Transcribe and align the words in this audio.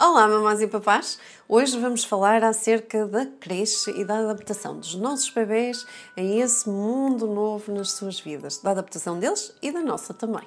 Olá, 0.00 0.28
mamães 0.28 0.60
e 0.60 0.68
papás! 0.68 1.18
Hoje 1.48 1.76
vamos 1.76 2.04
falar 2.04 2.44
acerca 2.44 3.04
da 3.04 3.26
creche 3.26 3.90
e 3.90 4.04
da 4.04 4.18
adaptação 4.18 4.78
dos 4.78 4.94
nossos 4.94 5.28
bebês 5.28 5.84
a 6.16 6.22
esse 6.22 6.68
mundo 6.68 7.26
novo 7.26 7.74
nas 7.74 7.90
suas 7.90 8.20
vidas, 8.20 8.58
da 8.58 8.70
adaptação 8.70 9.18
deles 9.18 9.52
e 9.60 9.72
da 9.72 9.80
nossa 9.80 10.14
também. 10.14 10.46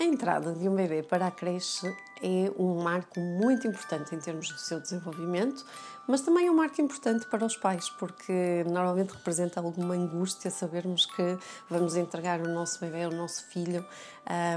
A 0.00 0.02
entrada 0.02 0.52
de 0.52 0.68
um 0.68 0.74
bebê 0.74 1.04
para 1.04 1.28
a 1.28 1.30
creche 1.30 1.86
é 2.22 2.52
um 2.58 2.82
marco 2.82 3.18
muito 3.20 3.66
importante 3.66 4.14
em 4.14 4.18
termos 4.18 4.48
do 4.48 4.58
seu 4.58 4.80
desenvolvimento, 4.80 5.64
mas 6.06 6.20
também 6.20 6.46
é 6.46 6.50
um 6.50 6.54
marco 6.54 6.80
importante 6.80 7.26
para 7.26 7.44
os 7.44 7.56
pais, 7.56 7.88
porque 7.88 8.64
normalmente 8.66 9.10
representa 9.10 9.60
alguma 9.60 9.94
angústia 9.94 10.50
sabermos 10.50 11.06
que 11.06 11.38
vamos 11.70 11.96
entregar 11.96 12.40
o 12.40 12.48
nosso 12.48 12.80
bebê, 12.80 13.06
o 13.06 13.10
nosso 13.10 13.44
filho, 13.46 13.84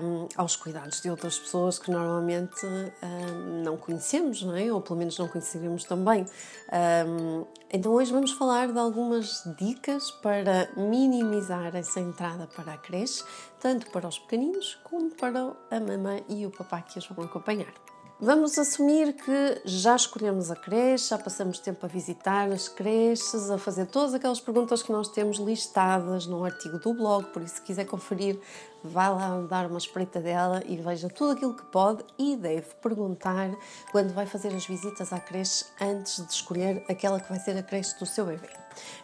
um, 0.04 0.28
aos 0.36 0.55
cuidados 0.55 1.02
de 1.02 1.09
outras 1.09 1.38
pessoas 1.38 1.80
que 1.80 1.91
normalmente 1.91 2.66
um, 2.66 3.64
não 3.64 3.77
conhecemos, 3.77 4.44
não 4.44 4.55
é? 4.55 4.72
ou 4.72 4.82
pelo 4.82 4.98
menos 4.98 5.18
não 5.18 5.27
conheceremos 5.27 5.84
também. 5.84 6.26
Um, 7.08 7.45
então, 7.72 7.91
hoje 7.91 8.12
vamos 8.12 8.32
falar 8.32 8.72
de 8.72 8.80
algumas 8.80 9.44
dicas 9.58 10.12
para 10.12 10.70
minimizar 10.77 11.76
essa 11.76 12.00
entrada 12.00 12.48
para 12.48 12.73
a 12.73 12.77
creche, 12.77 13.23
tanto 13.59 13.90
para 13.91 14.08
os 14.08 14.20
pequeninos 14.20 14.80
como 14.84 15.09
para 15.12 15.54
a 15.72 15.80
mamãe 15.80 16.23
e 16.30 16.45
o 16.45 16.52
papá 16.52 16.82
que 16.82 16.98
os 16.98 17.08
vão 17.08 17.26
acompanhar. 17.26 17.55
Vamos 18.18 18.58
assumir 18.58 19.12
que 19.14 19.62
já 19.66 19.94
escolhemos 19.94 20.50
a 20.50 20.55
creche, 20.55 21.09
já 21.09 21.18
passamos 21.18 21.59
tempo 21.59 21.86
a 21.86 21.90
visitar 21.90 22.50
as 22.50 22.70
creches, 22.70 23.50
a 23.50 23.58
fazer 23.58 23.88
todas 23.88 24.14
aquelas 24.14 24.40
perguntas 24.40 24.81
que 24.81 24.90
nós 24.90 25.09
temos 25.09 25.38
listadas 25.38 26.26
no 26.26 26.45
artigo 26.45 26.80
do 26.80 26.94
blog, 26.94 27.26
por 27.34 27.41
isso, 27.41 27.55
se 27.55 27.62
quiser 27.62 27.84
conferir, 27.84 28.40
vá 28.81 29.09
lá 29.09 29.41
dar 29.41 29.66
uma 29.68 29.78
espreita 29.78 30.22
dela 30.22 30.64
e 30.66 30.78
veja 30.78 31.09
tudo 31.09 31.31
aquilo 31.31 31.54
que 31.54 31.66
pode 31.66 32.05
e 32.18 32.38
deve 32.38 32.73
perguntar 32.81 33.50
quando 33.92 34.14
vai 34.14 34.26
fazer 34.26 34.56
as 34.56 34.66
visitas 34.66 35.12
à 35.12 35.20
creche 35.20 35.66
antes 35.81 36.26
de 36.26 36.31
escolher 36.31 36.86
aquela 36.88 37.20
que 37.20 37.28
vai 37.28 37.39
ser 37.39 37.58
a 37.58 37.64
creche 37.64 38.00
do 38.00 38.06
seu 38.06 38.26
bebê. 38.26 38.50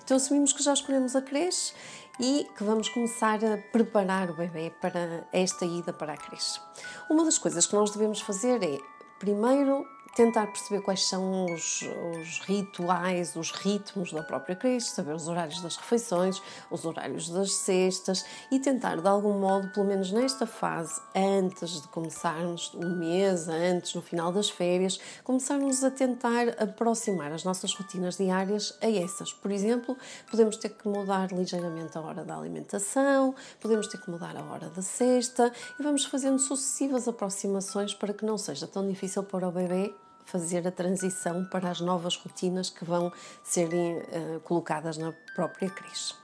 Então, 0.04 0.16
assumimos 0.16 0.54
que 0.54 0.64
já 0.64 0.74
escolhemos 0.74 1.18
a 1.18 1.22
creche 1.22 1.74
e 2.22 2.48
que 2.56 2.64
vamos 2.64 2.88
começar 2.88 3.44
a 3.44 3.58
preparar 3.58 4.30
o 4.30 4.36
bebê 4.36 4.72
para 4.80 5.28
esta 5.34 5.66
ida 5.66 5.92
para 5.92 6.14
a 6.14 6.18
creche. 6.18 6.62
Uma 7.10 7.26
das 7.26 7.40
coisas 7.40 7.66
que 7.66 7.76
nós 7.76 7.92
devemos 7.92 8.22
fazer 8.22 8.64
é 8.64 8.78
Primeiro, 9.22 9.86
tentar 10.16 10.48
perceber 10.48 10.82
quais 10.82 11.06
são 11.06 11.46
os, 11.46 11.82
os, 12.18 12.40
rituais, 12.40 13.36
os 13.36 13.52
ritmos 13.52 14.12
da 14.12 14.22
própria 14.22 14.56
creche, 14.56 14.88
saber 14.88 15.16
os 15.16 15.28
horários 15.28 15.62
das 15.62 15.78
refeições, 15.78 16.42
os 16.70 16.86
horários 16.86 17.30
das 17.30 17.54
cestas 17.54 18.26
e 18.52 18.60
tentar, 18.60 18.98
de 18.98 19.08
algum 19.08 19.40
modo, 19.40 19.70
pelo 19.70 19.86
menos 19.86 20.12
nesta 20.12 20.46
fase, 20.46 21.02
antes 21.16 21.82
de 21.82 21.88
começarmos 21.88 22.74
o 22.74 22.86
mês, 22.86 23.48
antes, 23.48 23.96
no 23.96 24.02
final 24.02 24.32
das 24.32 24.50
férias, 24.50 25.00
começarmos 25.24 25.84
a 25.84 25.92
tentar 25.92 26.50
aproximar 26.62 27.32
as 27.32 27.44
nossas 27.44 27.74
rotinas 27.74 28.18
diárias 28.18 28.78
a 28.82 28.90
essas. 28.90 29.32
Por 29.32 29.52
exemplo, 29.52 29.98
podemos 30.30 30.58
ter 30.58 30.70
que 30.70 30.88
mudar 30.88 31.32
ligeiramente 31.32 31.98
a 31.98 32.02
hora 32.02 32.26
da 32.26 32.36
alimentação, 32.36 33.34
podemos 33.60 33.88
ter 33.88 34.00
que 34.00 34.10
mudar 34.10 34.36
a 34.36 34.44
hora 34.44 34.70
da 34.70 34.82
cesta 34.82 35.52
e 35.80 35.84
vamos 35.84 36.06
fazendo 36.06 36.38
sucessivas 36.38 37.08
aproximações 37.08 37.94
para 37.94 38.14
que 38.14 38.26
não 38.26 38.38
seja 38.38 38.68
tão 38.68 38.88
difícil 38.88 39.24
para 39.24 39.48
o 39.48 39.52
bebê 39.52 39.94
fazer 40.26 40.68
a 40.68 40.72
transição 40.72 41.46
para 41.46 41.70
as 41.70 41.82
novas 41.82 42.16
rotinas 42.16 42.70
que 42.70 42.86
vão 42.86 43.12
serem 43.44 43.98
uh, 43.98 44.40
colocadas 44.44 44.98
na 44.98 45.14
própria 45.36 45.70
creche. 45.70 46.22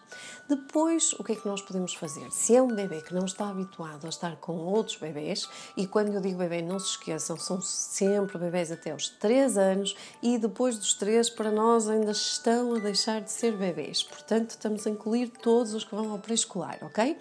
Depois, 0.48 1.12
o 1.14 1.24
que 1.26 1.34
é 1.34 1.36
que 1.36 1.46
nós 1.46 1.62
podemos 1.62 1.94
fazer? 1.94 2.32
Se 2.32 2.56
é 2.56 2.62
um 2.62 2.74
bebê 2.74 3.02
que 3.02 3.14
não 3.14 3.26
está 3.26 3.50
habituado 3.50 4.06
a 4.06 4.10
estar 4.10 4.38
com 4.38 4.54
outros 4.54 4.96
bebês, 4.96 5.48
e 5.76 5.86
quando 5.86 6.14
eu 6.14 6.22
digo 6.22 6.38
bebê, 6.38 6.62
não 6.62 6.80
se 6.80 6.92
esqueçam, 6.92 7.38
são 7.38 7.62
sempre 7.62 8.38
bebês 8.38 8.72
até 8.72 8.92
aos 8.92 9.10
3 9.10 9.58
anos 9.58 9.96
e 10.24 10.38
depois 10.38 10.78
dos 10.78 10.94
3 10.94 11.30
para 11.32 11.52
nós 11.52 11.90
ainda 11.90 12.12
estão 12.12 12.76
a 12.76 12.80
deixar 12.80 13.20
de 13.22 13.32
ser 13.32 13.58
bebês. 13.58 14.04
Portanto, 14.04 14.52
estamos 14.52 14.88
a 14.88 14.90
incluir 14.90 15.28
todos 15.28 15.74
os 15.74 15.84
que 15.84 15.94
vão 15.94 16.12
ao 16.12 16.20
pré-escolar, 16.20 16.78
ok? 16.82 17.18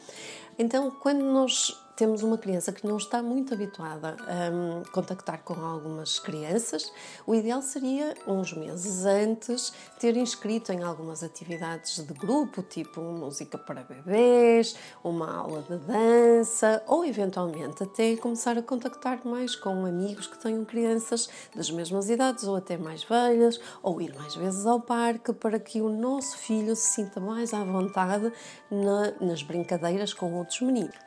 Então, 0.56 0.92
quando 0.92 1.24
nós 1.24 1.76
temos 1.96 2.22
uma 2.22 2.36
criança 2.36 2.70
que 2.72 2.86
não 2.86 2.98
está 2.98 3.22
muito 3.22 3.54
habituada 3.54 4.18
a 4.20 4.50
um, 4.50 4.82
contactar 4.92 5.42
com 5.42 5.54
algumas 5.54 6.18
crianças, 6.18 6.92
o 7.26 7.34
ideal 7.34 7.62
seria, 7.62 8.14
uns 8.26 8.52
meses 8.52 9.06
antes, 9.06 9.72
ter 9.98 10.14
inscrito 10.14 10.70
em 10.72 10.82
algumas 10.82 11.22
atividades 11.22 11.96
de 12.06 12.12
grupo, 12.12 12.62
tipo 12.62 13.00
música 13.00 13.56
para 13.56 13.82
bebês, 13.82 14.76
uma 15.02 15.38
aula 15.38 15.62
de 15.62 15.78
dança, 15.78 16.82
ou 16.86 17.02
eventualmente 17.02 17.82
até 17.82 18.14
começar 18.16 18.58
a 18.58 18.62
contactar 18.62 19.26
mais 19.26 19.56
com 19.56 19.86
amigos 19.86 20.26
que 20.26 20.38
tenham 20.38 20.66
crianças 20.66 21.30
das 21.54 21.70
mesmas 21.70 22.10
idades 22.10 22.44
ou 22.44 22.56
até 22.56 22.76
mais 22.76 23.02
velhas, 23.04 23.58
ou 23.82 24.02
ir 24.02 24.14
mais 24.14 24.34
vezes 24.34 24.66
ao 24.66 24.80
parque 24.80 25.32
para 25.32 25.58
que 25.58 25.80
o 25.80 25.88
nosso 25.88 26.36
filho 26.36 26.76
se 26.76 26.90
sinta 26.90 27.18
mais 27.20 27.54
à 27.54 27.64
vontade 27.64 28.30
na, 28.70 29.12
nas 29.18 29.42
brincadeiras 29.42 30.12
com 30.12 30.34
outros 30.34 30.60
meninos. 30.60 31.05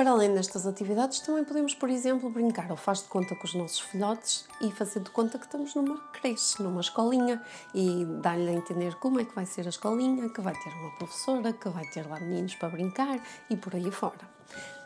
Para 0.00 0.12
além 0.12 0.32
destas 0.32 0.66
atividades, 0.66 1.20
também 1.20 1.44
podemos, 1.44 1.74
por 1.74 1.90
exemplo, 1.90 2.30
brincar 2.30 2.70
ou 2.70 2.76
faz 2.78 3.02
de 3.02 3.08
conta 3.08 3.36
com 3.36 3.44
os 3.44 3.52
nossos 3.52 3.80
filhotes 3.80 4.46
e 4.62 4.72
fazer 4.72 5.00
de 5.00 5.10
conta 5.10 5.38
que 5.38 5.44
estamos 5.44 5.74
numa 5.74 5.98
creche, 6.10 6.62
numa 6.62 6.80
escolinha 6.80 7.38
e 7.74 8.06
dar-lhe 8.22 8.48
a 8.48 8.52
entender 8.54 8.94
como 8.94 9.20
é 9.20 9.26
que 9.26 9.34
vai 9.34 9.44
ser 9.44 9.66
a 9.66 9.68
escolinha, 9.68 10.30
que 10.30 10.40
vai 10.40 10.54
ter 10.54 10.70
uma 10.70 10.90
professora, 10.92 11.52
que 11.52 11.68
vai 11.68 11.84
ter 11.90 12.08
lá 12.08 12.18
meninos 12.18 12.54
para 12.54 12.70
brincar 12.70 13.20
e 13.50 13.56
por 13.58 13.74
aí 13.74 13.90
fora. 13.90 14.26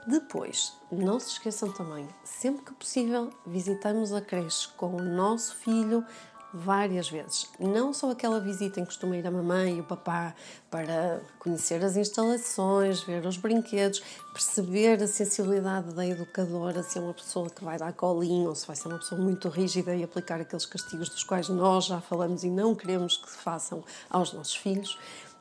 Depois, 0.05 0.77
não 0.91 1.21
se 1.21 1.29
esqueçam 1.29 1.71
também, 1.71 2.09
sempre 2.25 2.65
que 2.65 2.75
possível, 2.75 3.31
visitamos 3.47 4.13
a 4.13 4.21
creche 4.21 4.69
com 4.77 4.97
o 4.97 5.01
nosso 5.01 5.55
filho 5.55 6.05
várias 6.55 7.11
vezes. 7.11 7.49
Não 7.59 7.93
só 7.93 8.13
aquela 8.13 8.39
visita 8.39 8.79
em 8.79 8.85
que 8.85 8.91
costuma 8.91 9.17
ir 9.17 9.27
a 9.27 9.31
mamãe 9.31 9.79
e 9.79 9.81
o 9.81 9.85
papá 9.85 10.33
para 10.71 11.21
conhecer 11.41 11.85
as 11.85 11.97
instalações, 11.97 13.03
ver 13.03 13.27
os 13.27 13.37
brinquedos, 13.37 14.01
perceber 14.33 15.03
a 15.03 15.07
sensibilidade 15.09 15.93
da 15.93 16.07
educadora, 16.07 16.83
se 16.85 16.97
é 16.97 17.01
uma 17.01 17.13
pessoa 17.13 17.51
que 17.51 17.65
vai 17.65 17.77
dar 17.77 17.93
colinho 17.93 18.49
ou 18.49 18.55
se 18.55 18.67
vai 18.67 18.77
ser 18.77 18.87
uma 18.87 18.99
pessoa 18.99 19.21
muito 19.21 19.49
rígida 19.49 19.95
e 19.97 20.05
aplicar 20.05 20.41
aqueles 20.41 20.65
castigos 20.65 21.09
dos 21.09 21.25
quais 21.25 21.49
nós 21.49 21.87
já 21.87 22.01
falamos 22.01 22.45
e 22.45 22.51
não 22.51 22.75
queremos 22.75 23.17
que 23.17 23.31
façam 23.31 23.83
aos 24.09 24.33
nossos 24.33 24.55
filhos. 24.55 24.97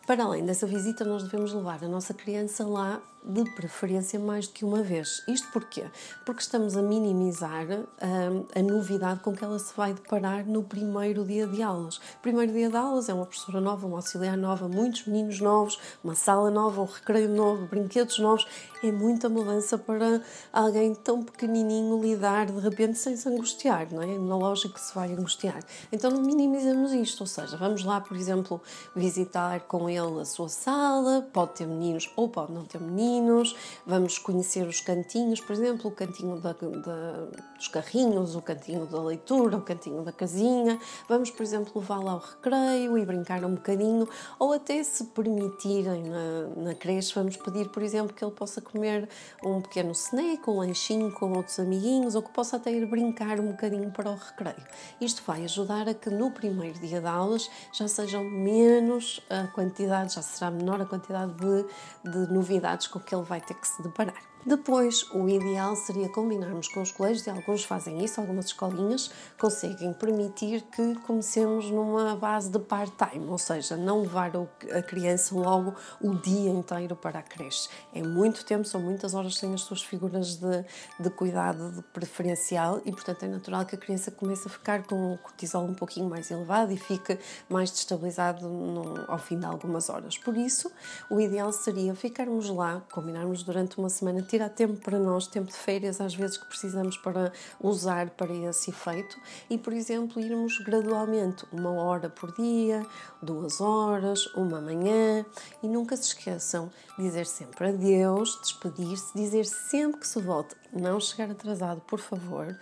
Para 0.07 0.24
além 0.24 0.44
dessa 0.44 0.66
visita, 0.66 1.06
nós 1.06 1.24
devemos 1.24 1.53
levar 1.53 1.84
a 1.84 1.88
nossa 1.88 2.13
criança 2.13 2.66
lá 2.66 3.01
de 3.25 3.44
preferência 3.51 4.19
mais 4.19 4.47
do 4.47 4.53
que 4.53 4.66
uma 4.66 4.84
vez. 4.84 5.23
Isto 5.28 5.51
porquê? 5.51 5.85
Porque 6.25 6.41
estamos 6.41 6.75
a 6.75 6.81
minimizar 6.81 7.66
hum, 7.69 8.45
a 8.53 8.61
novidade 8.61 9.22
com 9.22 9.34
que 9.34 9.44
ela 9.44 9.57
se 9.57 9.73
vai 9.75 9.94
deparar 9.94 10.45
no 10.45 10.63
primeiro 10.63 11.23
dia 11.23 11.47
de 11.47 11.62
aulas. 11.62 12.01
Primeiro 12.22 12.51
dia 12.51 12.69
de 12.69 12.75
aulas 12.75 13.07
é 13.07 13.13
uma 13.13 13.25
professora 13.25 13.62
nova, 13.62 13.88
uma 13.88 13.97
auxiliar 13.97 14.35
nova, 14.35 14.67
muitos 14.67 15.06
meninos 15.06 15.39
novos, 15.39 15.79
uma 16.03 16.16
sala 16.16 16.51
nova, 16.51 16.81
um 16.81 16.85
recreio 16.85 17.29
novo, 17.29 17.66
brinquedos 17.66 18.19
novos. 18.19 18.45
É 18.83 18.91
muita 18.91 19.29
mudança 19.29 19.78
para 19.78 20.22
alguém 20.51 20.94
tão 20.94 21.23
pequenininho 21.23 22.01
lidar 22.01 22.47
de 22.47 22.59
repente 22.59 22.97
sem 22.97 23.16
se 23.16 23.29
angustiar, 23.29 23.88
não 23.91 24.01
é? 24.01 24.17
Na 24.17 24.35
lógica 24.35 24.73
que 24.73 24.81
se 24.81 24.94
vai 24.94 25.13
angustiar. 25.13 25.63
Então 25.91 26.12
minimizamos 26.12 26.91
isto, 26.91 27.22
ou 27.22 27.28
seja, 27.28 27.56
vamos 27.56 27.85
lá, 27.85 28.01
por 28.01 28.17
exemplo, 28.17 28.62
visitar 28.94 29.62
com 29.62 29.89
ele 29.89 30.19
a 30.19 30.25
sua 30.25 30.50
sala, 30.50 31.25
pode 31.31 31.53
ter 31.53 31.67
meninos 31.67 32.12
ou 32.17 32.28
pode 32.28 32.51
não 32.51 32.66
ter 32.66 32.81
meninos 32.81 33.12
meninos, 33.13 33.56
vamos 33.85 34.18
conhecer 34.18 34.68
os 34.68 34.81
cantinhos, 34.81 35.40
por 35.40 35.53
exemplo, 35.53 35.90
o 35.90 35.94
cantinho 35.94 36.40
da, 36.40 36.53
da, 36.53 37.28
dos 37.56 37.68
carrinhos, 37.68 38.35
o 38.35 38.41
cantinho 38.41 38.85
da 38.85 39.01
leitura, 39.01 39.57
o 39.57 39.62
cantinho 39.62 40.01
da 40.03 40.12
casinha. 40.12 40.79
Vamos, 41.07 41.29
por 41.29 41.44
exemplo, 41.44 41.72
levá-lo 41.75 42.09
ao 42.09 42.19
recreio 42.19 42.97
e 42.97 43.06
brincar 43.06 43.44
um 43.46 43.56
bocadinho, 43.56 44.07
ou 44.40 44.53
até 44.53 44.84
se 44.84 45.06
permitirem 45.06 46.03
na, 46.03 46.63
na 46.63 46.75
creche, 46.75 47.13
vamos 47.13 47.38
pedir, 47.38 47.69
por 47.69 47.84
exemplo, 47.84 48.13
que 48.13 48.24
ele 48.24 48.34
possa 48.34 48.62
comer 48.62 49.07
um 49.44 49.62
pequeno 49.62 49.91
snack, 49.91 50.50
um 50.50 50.59
lanchinho 50.59 51.12
com 51.12 51.31
outros 51.34 51.59
amiguinhos, 51.59 52.16
ou 52.16 52.22
que 52.22 52.31
possa 52.31 52.57
até 52.57 52.72
ir 52.72 52.85
brincar 52.85 53.40
um 53.40 53.51
bocadinho 53.51 53.91
para 53.91 54.09
o 54.09 54.16
recreio. 54.16 54.63
Isto 55.00 55.21
vai 55.25 55.44
ajudar 55.44 55.88
a 55.88 55.94
que 55.94 56.10
no 56.10 56.31
primeiro 56.31 56.80
dia 56.80 57.00
de 57.00 57.07
aulas 57.07 57.50
já 57.71 57.88
sejam 57.88 58.24
menos 58.24 59.21
a 59.30 59.48
quantidade, 59.48 60.15
já 60.15 60.21
será 60.21 60.50
menor 60.50 60.81
a 60.81 60.86
quantidade 60.86 61.33
de, 61.33 62.10
de 62.10 62.33
novidades 62.33 62.88
com 62.88 63.02
que 63.03 63.13
ele 63.13 63.23
vai 63.23 63.41
ter 63.41 63.53
que 63.53 63.67
se 63.67 63.81
deparar. 63.81 64.33
Depois, 64.45 65.09
o 65.13 65.29
ideal 65.29 65.73
seria 65.73 66.09
combinarmos 66.09 66.67
com 66.67 66.81
os 66.81 66.91
colégios, 66.91 67.25
e 67.25 67.29
alguns 67.29 67.63
fazem 67.63 68.03
isso, 68.03 68.19
algumas 68.19 68.47
escolinhas 68.47 69.09
conseguem 69.39 69.94
permitir 69.94 70.63
que 70.63 70.95
comecemos 70.95 71.69
numa 71.71 72.13
base 72.17 72.50
de 72.50 72.59
part-time, 72.59 73.25
ou 73.29 73.38
seja, 73.38 73.77
não 73.77 74.01
levar 74.01 74.31
a 74.73 74.81
criança 74.81 75.33
logo 75.33 75.73
o 76.01 76.13
dia 76.15 76.50
inteiro 76.50 76.94
para 76.94 77.19
a 77.19 77.21
creche. 77.21 77.69
É 77.94 78.03
muito 78.03 78.44
tempo, 78.44 78.65
são 78.65 78.81
muitas 78.81 79.13
horas 79.13 79.38
sem 79.38 79.53
as 79.53 79.61
suas 79.61 79.81
figuras 79.81 80.35
de, 80.35 80.65
de 81.00 81.09
cuidado 81.09 81.81
preferencial 81.94 82.81
e, 82.83 82.91
portanto, 82.91 83.23
é 83.23 83.27
natural 83.29 83.65
que 83.65 83.75
a 83.75 83.79
criança 83.79 84.11
comece 84.11 84.50
a 84.50 84.51
ficar 84.51 84.83
com 84.83 85.13
o 85.13 85.17
cortisol 85.19 85.63
um 85.63 85.73
pouquinho 85.73 86.09
mais 86.09 86.29
elevado 86.29 86.73
e 86.73 86.77
fique 86.77 87.17
mais 87.47 87.71
destabilizado 87.71 88.45
no, 88.50 89.05
ao 89.09 89.17
fim 89.17 89.39
de 89.39 89.45
algumas 89.45 89.89
horas. 89.89 90.17
Por 90.17 90.35
isso, 90.35 90.69
o 91.09 91.21
ideal 91.21 91.53
seria 91.53 91.95
ficarmos 91.95 92.50
lá, 92.50 92.81
combinarmos 92.94 93.42
durante 93.42 93.80
uma 93.80 93.90
semana 93.90 94.22
tirar 94.22 94.50
tempo 94.50 94.75
para 94.75 95.00
nós, 95.00 95.25
tempo 95.25 95.48
de 95.48 95.57
férias, 95.57 96.00
às 96.00 96.13
vezes 96.13 96.38
que 96.38 96.45
precisamos 96.45 96.95
para 96.95 97.34
usar 97.60 98.12
para 98.12 98.31
esse 98.31 98.69
efeito, 98.69 99.19
e, 99.50 99.57
por 99.57 99.74
exemplo, 99.74 100.22
irmos 100.22 100.60
gradualmente, 100.60 101.44
uma 101.51 101.72
hora 101.72 102.07
por 102.07 102.31
dia, 102.36 102.86
duas 103.19 103.60
horas, 103.60 104.28
uma 104.36 104.62
manhã, 104.62 105.25
e 105.63 105.68
nunca 105.68 105.98
se 105.98 106.04
esqueçam 106.04 106.72
dizer 106.98 107.25
sempre 107.25 107.69
adeus, 107.69 108.40
despedir-se, 108.42 109.18
dizer 109.18 109.46
sempre 109.46 110.01
que 110.01 110.07
se 110.07 110.22
volte, 110.22 110.56
não 110.72 111.00
chegar 111.00 111.31
atrasado, 111.31 111.81
por 111.81 112.00
favor, 112.00 112.56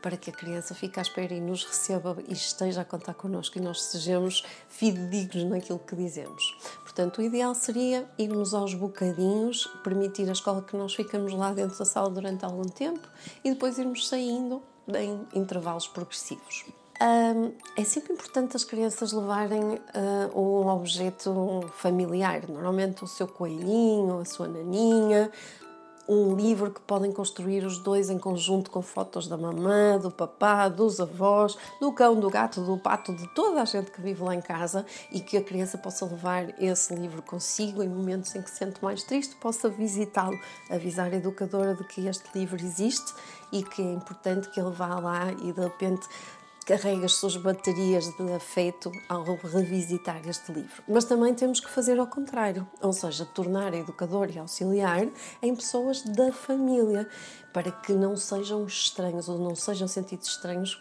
para 0.00 0.16
que 0.16 0.30
a 0.30 0.32
criança 0.32 0.74
fique 0.74 0.98
à 0.98 1.02
espera 1.02 1.34
e 1.34 1.40
nos 1.40 1.64
receba 1.64 2.16
e 2.28 2.32
esteja 2.32 2.80
a 2.80 2.84
contar 2.84 3.14
connosco 3.14 3.58
e 3.58 3.60
nós 3.60 3.82
sejamos 3.82 4.44
fidedignos 4.68 5.44
naquilo 5.44 5.78
que 5.78 5.94
dizemos. 5.94 6.56
Portanto, 6.82 7.18
o 7.18 7.22
ideal 7.22 7.54
seria 7.54 8.08
irmos 8.18 8.54
aos 8.54 8.74
bocadinhos, 8.74 9.66
permitir 9.84 10.28
à 10.28 10.32
escola 10.32 10.62
que 10.62 10.76
nós 10.76 10.94
ficamos 10.94 11.32
lá 11.32 11.52
dentro 11.52 11.78
da 11.78 11.84
sala 11.84 12.10
durante 12.10 12.44
algum 12.44 12.64
tempo 12.64 13.06
e 13.44 13.50
depois 13.50 13.78
irmos 13.78 14.08
saindo 14.08 14.62
em 14.88 15.26
intervalos 15.34 15.86
progressivos. 15.86 16.64
Um, 17.02 17.52
é 17.76 17.84
sempre 17.84 18.12
importante 18.12 18.56
as 18.56 18.64
crianças 18.64 19.10
levarem 19.12 19.62
uh, 19.62 20.38
um 20.38 20.68
objeto 20.68 21.64
familiar, 21.76 22.46
normalmente 22.46 23.02
o 23.02 23.06
seu 23.06 23.26
coelhinho, 23.26 24.18
a 24.18 24.24
sua 24.26 24.46
naninha, 24.46 25.32
um 26.12 26.34
livro 26.34 26.72
que 26.72 26.80
podem 26.80 27.12
construir 27.12 27.64
os 27.64 27.78
dois 27.78 28.10
em 28.10 28.18
conjunto 28.18 28.68
com 28.68 28.82
fotos 28.82 29.28
da 29.28 29.36
mamã, 29.36 29.96
do 29.96 30.10
papá, 30.10 30.68
dos 30.68 30.98
avós, 30.98 31.56
do 31.80 31.92
cão, 31.92 32.18
do 32.18 32.28
gato, 32.28 32.60
do 32.62 32.76
pato, 32.76 33.14
de 33.14 33.28
toda 33.28 33.62
a 33.62 33.64
gente 33.64 33.92
que 33.92 34.00
vive 34.00 34.20
lá 34.20 34.34
em 34.34 34.40
casa 34.40 34.84
e 35.12 35.20
que 35.20 35.36
a 35.36 35.42
criança 35.42 35.78
possa 35.78 36.04
levar 36.04 36.52
esse 36.60 36.92
livro 36.96 37.22
consigo 37.22 37.80
em 37.80 37.88
momentos 37.88 38.34
em 38.34 38.42
que 38.42 38.50
se 38.50 38.56
sente 38.56 38.82
mais 38.82 39.04
triste, 39.04 39.36
possa 39.36 39.68
visitá-lo, 39.68 40.36
avisar 40.68 41.12
a 41.12 41.16
educadora 41.16 41.76
de 41.76 41.84
que 41.84 42.04
este 42.08 42.26
livro 42.36 42.60
existe 42.60 43.14
e 43.52 43.62
que 43.62 43.80
é 43.80 43.92
importante 43.92 44.50
que 44.50 44.58
ele 44.58 44.70
vá 44.70 44.98
lá 44.98 45.30
e 45.30 45.52
de 45.52 45.60
repente 45.60 46.08
carrega 46.66 47.06
as 47.06 47.14
suas 47.14 47.36
baterias 47.36 48.06
de 48.16 48.32
afeto 48.32 48.92
ao 49.08 49.24
revisitar 49.36 50.20
este 50.28 50.52
livro. 50.52 50.82
Mas 50.88 51.04
também 51.04 51.34
temos 51.34 51.60
que 51.60 51.70
fazer 51.70 51.98
ao 51.98 52.06
contrário, 52.06 52.68
ou 52.80 52.92
seja, 52.92 53.24
tornar 53.24 53.74
educador 53.74 54.30
e 54.30 54.38
auxiliar 54.38 55.08
em 55.42 55.54
pessoas 55.54 56.02
da 56.02 56.32
família, 56.32 57.08
para 57.52 57.70
que 57.70 57.92
não 57.92 58.16
sejam 58.16 58.64
estranhos 58.66 59.28
ou 59.28 59.38
não 59.38 59.54
sejam 59.54 59.88
sentidos 59.88 60.28
estranhos 60.28 60.80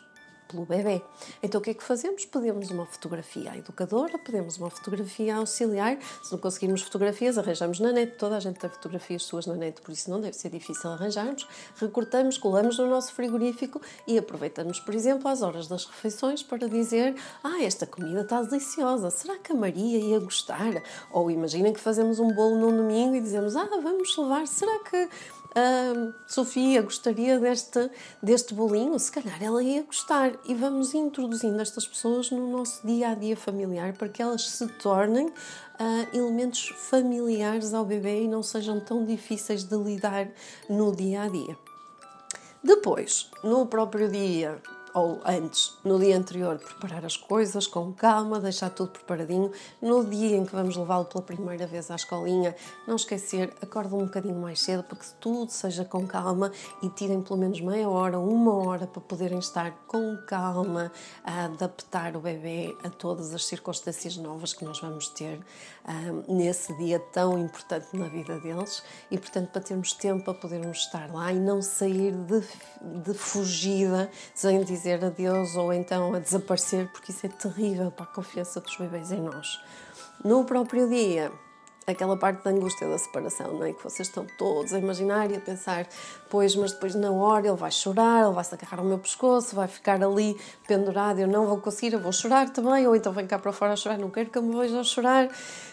pelo 0.49 0.65
bebê. 0.65 1.01
Então 1.41 1.61
o 1.61 1.63
que 1.63 1.69
é 1.69 1.73
que 1.73 1.83
fazemos? 1.83 2.25
Pedimos 2.25 2.71
uma 2.71 2.85
fotografia 2.85 3.51
à 3.51 3.57
educadora, 3.57 4.17
pedimos 4.17 4.57
uma 4.57 4.69
fotografia 4.69 5.35
auxiliar. 5.35 5.97
Se 6.23 6.31
não 6.31 6.39
conseguirmos 6.39 6.81
fotografias, 6.81 7.37
arranjamos 7.37 7.79
na 7.79 7.91
net. 7.91 8.17
Toda 8.17 8.37
a 8.37 8.39
gente 8.39 8.59
tem 8.59 8.69
fotografias 8.69 9.23
suas 9.23 9.45
na 9.45 9.55
net, 9.55 9.79
por 9.81 9.91
isso 9.91 10.09
não 10.09 10.19
deve 10.19 10.35
ser 10.35 10.49
difícil 10.49 10.89
arranjarmos. 10.89 11.47
Recortamos, 11.75 12.37
colamos 12.37 12.77
no 12.79 12.87
nosso 12.89 13.13
frigorífico 13.13 13.79
e 14.07 14.17
aproveitamos, 14.17 14.79
por 14.79 14.95
exemplo, 14.95 15.27
as 15.27 15.41
horas 15.41 15.67
das 15.67 15.85
refeições 15.85 16.41
para 16.41 16.67
dizer: 16.67 17.15
Ah, 17.43 17.63
esta 17.63 17.85
comida 17.85 18.21
está 18.21 18.41
deliciosa, 18.41 19.09
será 19.11 19.37
que 19.37 19.51
a 19.51 19.55
Maria 19.55 19.99
ia 19.99 20.19
gostar? 20.19 20.81
Ou 21.11 21.29
imaginem 21.29 21.71
que 21.71 21.79
fazemos 21.79 22.19
um 22.19 22.33
bolo 22.33 22.57
num 22.57 22.75
domingo 22.75 23.15
e 23.15 23.21
dizemos: 23.21 23.55
Ah, 23.55 23.69
vamos 23.81 24.17
levar, 24.17 24.47
será 24.47 24.79
que 24.79 25.09
Uh, 25.49 26.13
Sofia 26.27 26.81
gostaria 26.81 27.39
deste, 27.39 27.89
deste 28.21 28.53
bolinho, 28.53 28.99
se 28.99 29.11
calhar 29.11 29.41
ela 29.41 29.63
ia 29.63 29.83
gostar. 29.83 30.33
E 30.45 30.53
vamos 30.53 30.93
introduzindo 30.93 31.59
estas 31.61 31.87
pessoas 31.87 32.29
no 32.29 32.51
nosso 32.51 32.85
dia 32.85 33.09
a 33.09 33.15
dia 33.15 33.35
familiar 33.35 33.93
para 33.93 34.09
que 34.09 34.21
elas 34.21 34.47
se 34.47 34.67
tornem 34.67 35.27
uh, 35.27 35.33
elementos 36.13 36.69
familiares 36.77 37.73
ao 37.73 37.83
bebê 37.83 38.23
e 38.23 38.27
não 38.27 38.43
sejam 38.43 38.79
tão 38.79 39.03
difíceis 39.03 39.63
de 39.63 39.75
lidar 39.75 40.27
no 40.69 40.95
dia 40.95 41.23
a 41.23 41.27
dia. 41.27 41.57
Depois, 42.63 43.31
no 43.43 43.65
próprio 43.65 44.09
dia, 44.09 44.61
ou 44.99 45.21
antes, 45.25 45.77
no 45.83 45.97
dia 45.97 46.17
anterior, 46.17 46.57
preparar 46.57 47.05
as 47.05 47.15
coisas 47.15 47.65
com 47.65 47.93
calma, 47.93 48.39
deixar 48.39 48.69
tudo 48.69 48.91
preparadinho. 48.91 49.51
No 49.81 50.03
dia 50.03 50.35
em 50.35 50.45
que 50.45 50.53
vamos 50.53 50.75
levá-lo 50.75 51.05
pela 51.05 51.23
primeira 51.23 51.65
vez 51.65 51.89
à 51.89 51.95
escolinha, 51.95 52.55
não 52.87 52.95
esquecer, 52.95 53.53
acorda 53.61 53.95
um 53.95 54.05
bocadinho 54.05 54.35
mais 54.35 54.61
cedo 54.61 54.83
para 54.83 54.97
que 54.97 55.05
tudo 55.15 55.51
seja 55.51 55.85
com 55.85 56.05
calma 56.05 56.51
e 56.81 56.89
tirem 56.89 57.21
pelo 57.21 57.39
menos 57.39 57.61
meia 57.61 57.87
hora, 57.87 58.19
uma 58.19 58.53
hora 58.55 58.85
para 58.85 59.01
poderem 59.01 59.39
estar 59.39 59.71
com 59.87 60.17
calma 60.27 60.91
a 61.23 61.45
adaptar 61.45 62.15
o 62.17 62.19
bebê 62.19 62.75
a 62.83 62.89
todas 62.89 63.33
as 63.33 63.45
circunstâncias 63.45 64.17
novas 64.17 64.53
que 64.53 64.65
nós 64.65 64.79
vamos 64.79 65.07
ter 65.09 65.39
um, 65.87 66.35
nesse 66.35 66.75
dia 66.77 66.99
tão 66.99 67.37
importante 67.37 67.87
na 67.93 68.07
vida 68.07 68.39
deles 68.39 68.83
e, 69.09 69.17
portanto, 69.17 69.49
para 69.49 69.61
termos 69.61 69.93
tempo 69.93 70.25
para 70.25 70.33
podermos 70.33 70.79
estar 70.79 71.09
lá 71.11 71.31
e 71.31 71.39
não 71.39 71.61
sair 71.61 72.11
de, 72.11 72.41
de 73.01 73.13
fugida 73.13 74.09
sem 74.33 74.63
dizer 74.63 74.88
dizer 74.89 75.05
adeus 75.05 75.55
ou 75.55 75.71
então 75.71 76.13
a 76.13 76.19
desaparecer, 76.19 76.87
porque 76.91 77.11
isso 77.11 77.25
é 77.25 77.29
terrível 77.29 77.91
para 77.91 78.05
a 78.05 78.07
confiança 78.07 78.59
dos 78.59 78.75
bebês 78.75 79.11
em 79.11 79.21
nós. 79.21 79.61
No 80.23 80.43
próprio 80.45 80.89
dia, 80.89 81.31
aquela 81.87 82.15
parte 82.15 82.43
da 82.43 82.51
angústia 82.51 82.87
da 82.87 82.97
separação, 82.97 83.53
não 83.53 83.65
é? 83.65 83.73
Que 83.73 83.83
vocês 83.83 84.07
estão 84.07 84.25
todos 84.37 84.73
a 84.73 84.79
imaginar 84.79 85.31
e 85.31 85.35
a 85.35 85.39
pensar, 85.39 85.87
pois, 86.29 86.55
mas 86.55 86.71
depois 86.71 86.95
na 86.95 87.11
hora 87.11 87.47
ele 87.47 87.57
vai 87.57 87.71
chorar, 87.71 88.25
ele 88.25 88.33
vai 88.33 88.43
se 88.43 88.53
agarrar 88.53 88.79
ao 88.79 88.85
meu 88.85 88.99
pescoço, 88.99 89.55
vai 89.55 89.67
ficar 89.67 90.03
ali 90.03 90.37
pendurado, 90.67 91.19
eu 91.19 91.27
não 91.27 91.45
vou 91.45 91.57
conseguir, 91.57 91.93
eu 91.93 91.99
vou 91.99 92.11
chorar 92.11 92.49
também, 92.49 92.87
ou 92.87 92.95
então 92.95 93.11
vem 93.11 93.25
cá 93.25 93.39
para 93.39 93.51
fora 93.51 93.73
a 93.73 93.75
chorar, 93.75 93.97
não 93.97 94.09
quero 94.09 94.29
que 94.29 94.37
eu 94.37 94.43
me 94.43 94.55
veja 94.55 94.79
a 94.79 94.83
chorar. 94.83 95.29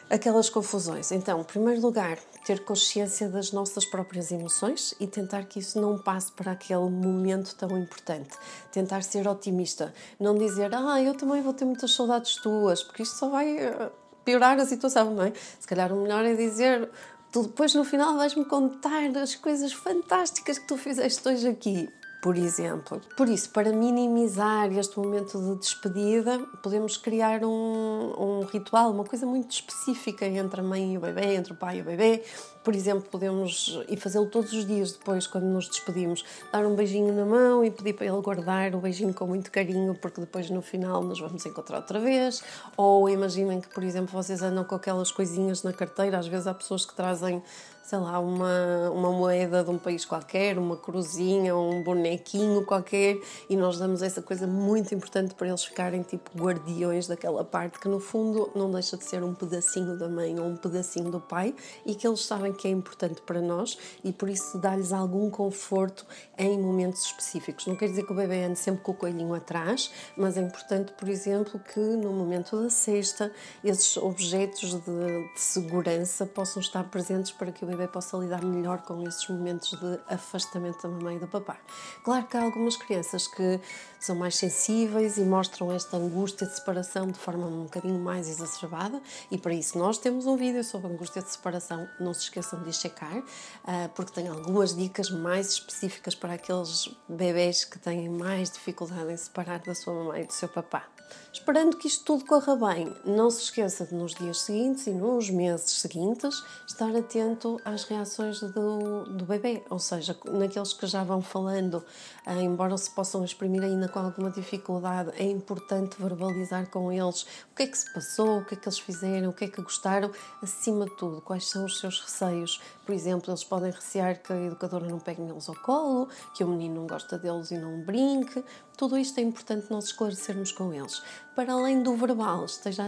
Aquelas 0.08 0.48
confusões. 0.48 1.10
Então, 1.10 1.40
em 1.40 1.42
primeiro 1.44 1.80
lugar, 1.80 2.16
ter 2.44 2.64
consciência 2.64 3.28
das 3.28 3.50
nossas 3.50 3.84
próprias 3.84 4.30
emoções 4.30 4.94
e 5.00 5.06
tentar 5.08 5.46
que 5.46 5.58
isso 5.58 5.80
não 5.80 5.98
passe 5.98 6.30
para 6.30 6.52
aquele 6.52 6.88
momento 6.88 7.52
tão 7.56 7.76
importante. 7.76 8.38
Tentar 8.70 9.02
ser 9.02 9.26
otimista. 9.26 9.92
Não 10.20 10.38
dizer, 10.38 10.72
ah, 10.72 11.02
eu 11.02 11.12
também 11.12 11.42
vou 11.42 11.52
ter 11.52 11.64
muitas 11.64 11.92
saudades 11.92 12.36
tuas, 12.36 12.84
porque 12.84 13.02
isto 13.02 13.16
só 13.16 13.28
vai 13.28 13.58
eh, 13.58 13.90
piorar 14.26 14.58
a 14.58 14.66
situação, 14.66 15.14
não 15.14 15.24
é? 15.24 15.32
Se 15.58 15.66
calhar 15.66 15.90
o 15.92 16.02
melhor 16.02 16.24
é 16.24 16.34
dizer, 16.34 16.90
tu 17.32 17.44
depois 17.44 17.72
no 17.74 17.84
final 17.84 18.16
vais-me 18.16 18.44
contar 18.44 19.16
as 19.16 19.34
coisas 19.36 19.72
fantásticas 19.72 20.58
que 20.58 20.66
tu 20.66 20.76
fizeste 20.76 21.26
hoje 21.26 21.48
aqui 21.48 21.88
por 22.26 22.36
exemplo. 22.36 23.00
Por 23.16 23.28
isso, 23.28 23.50
para 23.50 23.72
minimizar 23.72 24.72
este 24.72 24.98
momento 24.98 25.40
de 25.40 25.60
despedida, 25.60 26.40
podemos 26.60 26.96
criar 26.96 27.44
um, 27.44 28.14
um 28.18 28.40
ritual, 28.40 28.90
uma 28.90 29.04
coisa 29.04 29.24
muito 29.24 29.52
específica 29.52 30.26
entre 30.26 30.60
a 30.60 30.62
mãe 30.64 30.94
e 30.94 30.98
o 30.98 31.00
bebê, 31.00 31.36
entre 31.36 31.52
o 31.52 31.56
pai 31.56 31.78
e 31.78 31.82
o 31.82 31.84
bebê. 31.84 32.24
Por 32.66 32.74
exemplo, 32.74 33.08
podemos, 33.08 33.78
e 33.88 33.96
fazê-lo 33.96 34.26
todos 34.26 34.52
os 34.52 34.66
dias 34.66 34.90
depois, 34.90 35.24
quando 35.24 35.44
nos 35.44 35.68
despedimos, 35.68 36.24
dar 36.52 36.66
um 36.66 36.74
beijinho 36.74 37.14
na 37.14 37.24
mão 37.24 37.64
e 37.64 37.70
pedir 37.70 37.92
para 37.92 38.06
ele 38.06 38.20
guardar 38.20 38.74
o 38.74 38.80
beijinho 38.80 39.14
com 39.14 39.24
muito 39.24 39.52
carinho, 39.52 39.94
porque 39.94 40.20
depois 40.20 40.50
no 40.50 40.60
final 40.60 41.00
nos 41.00 41.20
vamos 41.20 41.46
encontrar 41.46 41.76
outra 41.76 42.00
vez. 42.00 42.42
Ou 42.76 43.08
imaginem 43.08 43.60
que, 43.60 43.68
por 43.68 43.84
exemplo, 43.84 44.10
vocês 44.12 44.42
andam 44.42 44.64
com 44.64 44.74
aquelas 44.74 45.12
coisinhas 45.12 45.62
na 45.62 45.72
carteira, 45.72 46.18
às 46.18 46.26
vezes 46.26 46.48
há 46.48 46.54
pessoas 46.54 46.84
que 46.84 46.92
trazem 46.92 47.40
sei 47.86 48.00
lá, 48.00 48.18
uma, 48.18 48.90
uma 48.90 49.12
moeda 49.12 49.62
de 49.62 49.70
um 49.70 49.78
país 49.78 50.04
qualquer, 50.04 50.58
uma 50.58 50.76
cruzinha, 50.76 51.56
um 51.56 51.84
bonequinho 51.84 52.64
qualquer, 52.64 53.20
e 53.48 53.56
nós 53.56 53.78
damos 53.78 54.02
essa 54.02 54.20
coisa 54.20 54.44
muito 54.44 54.92
importante 54.92 55.34
para 55.34 55.46
eles 55.46 55.64
ficarem 55.64 56.02
tipo 56.02 56.36
guardiões 56.36 57.06
daquela 57.06 57.44
parte 57.44 57.78
que 57.78 57.86
no 57.86 58.00
fundo 58.00 58.50
não 58.56 58.72
deixa 58.72 58.96
de 58.96 59.04
ser 59.04 59.22
um 59.22 59.32
pedacinho 59.32 59.96
da 59.96 60.08
mãe 60.08 60.36
ou 60.40 60.46
um 60.46 60.56
pedacinho 60.56 61.12
do 61.12 61.20
pai 61.20 61.54
e 61.84 61.94
que 61.94 62.08
eles 62.08 62.22
sabem 62.22 62.52
que 62.56 62.66
é 62.66 62.70
importante 62.70 63.20
para 63.22 63.40
nós 63.40 63.78
e 64.02 64.12
por 64.12 64.28
isso 64.28 64.58
dá-lhes 64.58 64.92
algum 64.92 65.30
conforto 65.30 66.06
em 66.38 66.58
momentos 66.58 67.04
específicos. 67.04 67.66
Não 67.66 67.76
quer 67.76 67.88
dizer 67.88 68.04
que 68.04 68.12
o 68.12 68.16
bebê 68.16 68.44
ande 68.44 68.58
sempre 68.58 68.82
com 68.82 68.92
o 68.92 68.94
coelhinho 68.94 69.34
atrás, 69.34 69.90
mas 70.16 70.36
é 70.36 70.40
importante, 70.40 70.92
por 70.92 71.08
exemplo, 71.08 71.60
que 71.60 71.80
no 71.80 72.12
momento 72.12 72.60
da 72.62 72.70
cesta 72.70 73.32
esses 73.62 73.96
objetos 73.96 74.74
de, 74.74 75.32
de 75.34 75.40
segurança 75.40 76.26
possam 76.26 76.60
estar 76.60 76.84
presentes 76.84 77.32
para 77.32 77.52
que 77.52 77.64
o 77.64 77.68
bebê 77.68 77.86
possa 77.86 78.16
lidar 78.16 78.44
melhor 78.44 78.82
com 78.82 79.02
esses 79.06 79.26
momentos 79.28 79.70
de 79.70 80.00
afastamento 80.08 80.82
da 80.82 80.88
mamãe 80.88 81.16
e 81.16 81.20
do 81.20 81.26
papá. 81.26 81.58
Claro 82.04 82.26
que 82.26 82.36
há 82.36 82.42
algumas 82.42 82.76
crianças 82.76 83.26
que 83.26 83.60
são 83.98 84.16
mais 84.16 84.36
sensíveis 84.36 85.18
e 85.18 85.22
mostram 85.22 85.72
esta 85.72 85.96
angústia 85.96 86.46
de 86.46 86.54
separação 86.54 87.08
de 87.08 87.18
forma 87.18 87.46
um 87.46 87.64
bocadinho 87.64 87.98
mais 87.98 88.28
exacerbada 88.28 89.00
e 89.30 89.38
para 89.38 89.52
isso 89.54 89.78
nós 89.78 89.98
temos 89.98 90.26
um 90.26 90.36
vídeo 90.36 90.62
sobre 90.62 90.92
angústia 90.92 91.22
de 91.22 91.30
separação, 91.30 91.88
não 91.98 92.14
se 92.14 92.24
de 92.54 92.72
checar, 92.72 93.22
ah, 93.64 93.88
porque 93.94 94.12
tem 94.12 94.28
algumas 94.28 94.76
dicas 94.76 95.10
mais 95.10 95.48
específicas 95.48 96.14
para 96.14 96.34
aqueles 96.34 96.88
bebês 97.08 97.64
que 97.64 97.78
têm 97.78 98.08
mais 98.08 98.50
dificuldade 98.50 99.12
em 99.12 99.16
separar 99.16 99.58
da 99.60 99.74
sua 99.74 99.94
mamãe 99.94 100.22
e 100.22 100.26
do 100.26 100.32
seu 100.32 100.48
papá. 100.48 100.86
Esperando 101.32 101.76
que 101.76 101.86
isto 101.86 102.04
tudo 102.04 102.24
corra 102.24 102.56
bem, 102.56 102.92
não 103.04 103.30
se 103.30 103.42
esqueça 103.42 103.84
de 103.84 103.94
nos 103.94 104.14
dias 104.14 104.40
seguintes 104.40 104.86
e 104.86 104.90
nos 104.90 105.28
meses 105.28 105.70
seguintes 105.70 106.42
estar 106.66 106.94
atento 106.96 107.60
às 107.64 107.84
reações 107.84 108.40
do, 108.40 109.04
do 109.04 109.24
bebê, 109.26 109.62
ou 109.68 109.78
seja, 109.78 110.16
naqueles 110.24 110.72
que 110.72 110.86
já 110.86 111.04
vão 111.04 111.20
falando, 111.20 111.84
ah, 112.24 112.40
embora 112.40 112.76
se 112.78 112.90
possam 112.90 113.22
exprimir 113.22 113.62
ainda 113.62 113.86
com 113.86 113.98
alguma 113.98 114.30
dificuldade, 114.30 115.12
é 115.16 115.24
importante 115.24 115.96
verbalizar 116.00 116.68
com 116.70 116.90
eles 116.90 117.26
o 117.52 117.54
que 117.54 117.64
é 117.64 117.66
que 117.66 117.78
se 117.78 117.92
passou, 117.92 118.38
o 118.38 118.44
que 118.44 118.54
é 118.54 118.56
que 118.56 118.66
eles 118.66 118.78
fizeram, 118.78 119.28
o 119.28 119.32
que 119.32 119.44
é 119.44 119.48
que 119.48 119.60
gostaram, 119.60 120.10
acima 120.42 120.86
de 120.86 120.96
tudo, 120.96 121.20
quais 121.20 121.48
são 121.48 121.66
os 121.66 121.78
seus 121.78 122.00
receios. 122.00 122.35
Por 122.84 122.94
exemplo, 122.94 123.30
eles 123.30 123.44
podem 123.44 123.70
recear 123.70 124.22
que 124.22 124.32
a 124.32 124.36
educadora 124.36 124.86
não 124.86 124.98
pegue 124.98 125.20
neles 125.20 125.48
ao 125.48 125.54
colo, 125.56 126.08
que 126.34 126.44
o 126.44 126.48
menino 126.48 126.76
não 126.76 126.86
gosta 126.86 127.18
deles 127.18 127.50
e 127.50 127.58
não 127.58 127.80
brinque. 127.82 128.44
Tudo 128.76 128.98
isto 128.98 129.18
é 129.18 129.22
importante 129.22 129.70
nós 129.70 129.86
esclarecermos 129.86 130.52
com 130.52 130.70
eles. 130.70 131.02
Para 131.34 131.52
além 131.52 131.82
do 131.82 131.94
verbal, 131.94 132.44
esteja 132.44 132.86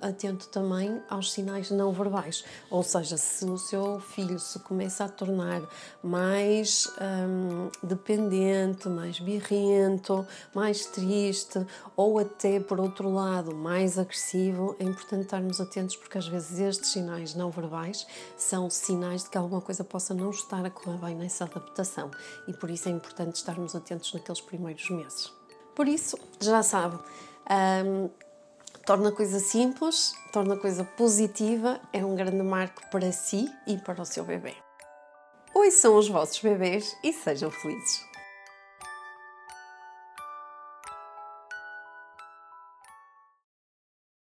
atento 0.00 0.48
também 0.48 1.02
aos 1.08 1.32
sinais 1.32 1.70
não 1.70 1.92
verbais. 1.92 2.44
Ou 2.70 2.82
seja, 2.82 3.16
se 3.16 3.44
o 3.44 3.58
seu 3.58 4.00
filho 4.00 4.38
se 4.38 4.58
começa 4.60 5.04
a 5.04 5.08
tornar 5.08 5.62
mais 6.02 6.86
hum, 7.00 7.68
dependente, 7.82 8.88
mais 8.88 9.18
birrento, 9.18 10.26
mais 10.54 10.86
triste, 10.86 11.64
ou 11.96 12.18
até, 12.18 12.58
por 12.60 12.80
outro 12.80 13.08
lado, 13.08 13.54
mais 13.54 13.98
agressivo, 13.98 14.76
é 14.78 14.84
importante 14.84 15.22
estarmos 15.22 15.60
atentos 15.60 15.96
porque 15.96 16.18
às 16.18 16.26
vezes 16.26 16.58
estes 16.58 16.90
sinais 16.90 17.34
não 17.34 17.50
verbais 17.50 18.06
são 18.36 18.70
sinais 18.70 19.24
de 19.24 19.30
que 19.30 19.38
alguma 19.38 19.60
coisa 19.60 19.82
possa 19.82 20.14
não 20.14 20.30
estar 20.30 20.64
a 20.64 20.70
correr 20.70 20.98
bem 20.98 21.14
nessa 21.16 21.44
adaptação. 21.44 22.10
E 22.46 22.52
por 22.52 22.70
isso 22.70 22.88
é 22.88 22.92
importante 22.92 23.36
estarmos 23.36 23.74
atentos 23.74 24.12
naqueles 24.12 24.40
primeiros 24.40 24.88
meses. 24.90 25.27
Por 25.78 25.86
isso, 25.86 26.18
já 26.40 26.60
sabe, 26.60 26.98
um, 27.86 28.10
torna 28.84 29.10
a 29.10 29.12
coisa 29.12 29.38
simples, 29.38 30.12
torna 30.32 30.54
a 30.54 30.58
coisa 30.58 30.82
positiva, 30.82 31.80
é 31.92 32.04
um 32.04 32.16
grande 32.16 32.42
marco 32.42 32.82
para 32.90 33.12
si 33.12 33.48
e 33.64 33.78
para 33.78 34.02
o 34.02 34.04
seu 34.04 34.24
bebê. 34.24 34.56
Oi, 35.54 35.70
são 35.70 35.96
os 35.96 36.08
vossos 36.08 36.40
bebês 36.40 36.96
e 37.04 37.12
sejam 37.12 37.48
felizes! 37.52 38.04